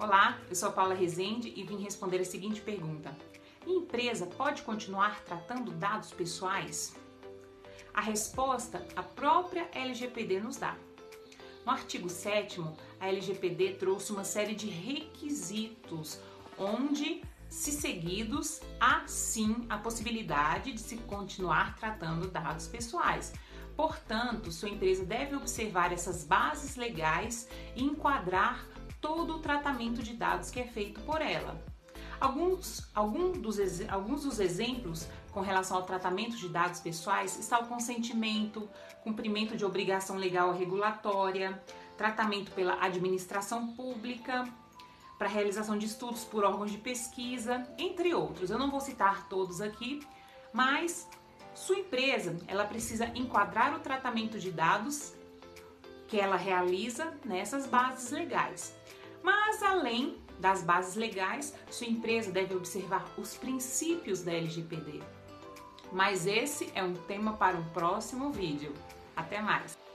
Olá, 0.00 0.38
eu 0.48 0.54
sou 0.54 0.70
Paula 0.70 0.94
Rezende 0.94 1.52
e 1.56 1.64
vim 1.64 1.82
responder 1.82 2.20
a 2.20 2.24
seguinte 2.24 2.60
pergunta: 2.60 3.12
Minha 3.66 3.80
empresa 3.80 4.26
pode 4.26 4.62
continuar 4.62 5.24
tratando 5.24 5.72
dados 5.72 6.12
pessoais? 6.12 6.94
A 7.92 8.00
resposta 8.00 8.86
a 8.94 9.02
própria 9.02 9.68
LGPD 9.74 10.38
nos 10.38 10.56
dá. 10.56 10.76
No 11.66 11.72
artigo 11.72 12.08
7, 12.08 12.62
a 13.00 13.08
LGPD 13.08 13.72
trouxe 13.72 14.12
uma 14.12 14.22
série 14.22 14.54
de 14.54 14.70
requisitos 14.70 16.20
onde, 16.56 17.20
se 17.48 17.72
seguidos, 17.72 18.60
há 18.78 19.02
sim 19.04 19.66
a 19.68 19.78
possibilidade 19.78 20.74
de 20.74 20.80
se 20.80 20.96
continuar 20.98 21.74
tratando 21.74 22.30
dados 22.30 22.68
pessoais. 22.68 23.32
Portanto, 23.76 24.52
sua 24.52 24.68
empresa 24.68 25.04
deve 25.04 25.34
observar 25.34 25.92
essas 25.92 26.22
bases 26.22 26.76
legais 26.76 27.48
e 27.74 27.82
enquadrar 27.82 28.64
todo 29.00 29.36
o 29.36 29.38
tratamento 29.38 30.02
de 30.02 30.14
dados 30.14 30.50
que 30.50 30.60
é 30.60 30.66
feito 30.66 31.00
por 31.00 31.20
ela. 31.20 31.60
Alguns, 32.20 32.90
algum 32.94 33.32
dos, 33.32 33.58
alguns 33.88 34.24
dos 34.24 34.40
exemplos 34.40 35.06
com 35.30 35.40
relação 35.40 35.76
ao 35.76 35.84
tratamento 35.84 36.36
de 36.36 36.48
dados 36.48 36.80
pessoais 36.80 37.38
está 37.38 37.60
o 37.60 37.66
consentimento, 37.66 38.68
cumprimento 39.04 39.56
de 39.56 39.64
obrigação 39.64 40.16
legal 40.16 40.52
regulatória, 40.52 41.62
tratamento 41.96 42.50
pela 42.52 42.82
administração 42.82 43.68
pública, 43.74 44.48
para 45.16 45.28
realização 45.28 45.76
de 45.76 45.86
estudos 45.86 46.24
por 46.24 46.44
órgãos 46.44 46.70
de 46.70 46.78
pesquisa, 46.78 47.68
entre 47.76 48.14
outros. 48.14 48.50
Eu 48.50 48.58
não 48.58 48.70
vou 48.70 48.80
citar 48.80 49.28
todos 49.28 49.60
aqui, 49.60 50.00
mas 50.52 51.08
sua 51.54 51.78
empresa 51.78 52.36
ela 52.46 52.64
precisa 52.64 53.06
enquadrar 53.16 53.74
o 53.74 53.80
tratamento 53.80 54.38
de 54.38 54.52
dados 54.52 55.12
que 56.06 56.18
ela 56.18 56.36
realiza 56.36 57.12
nessas 57.24 57.66
bases 57.66 58.10
legais. 58.10 58.77
Mas 59.22 59.62
além 59.62 60.18
das 60.38 60.62
bases 60.62 60.94
legais, 60.94 61.54
sua 61.70 61.86
empresa 61.86 62.30
deve 62.30 62.54
observar 62.54 63.04
os 63.16 63.34
princípios 63.34 64.22
da 64.22 64.32
LGPD. 64.32 65.00
Mas 65.92 66.26
esse 66.26 66.70
é 66.74 66.82
um 66.82 66.94
tema 66.94 67.32
para 67.32 67.56
um 67.56 67.64
próximo 67.70 68.30
vídeo. 68.30 68.72
Até 69.16 69.40
mais! 69.40 69.87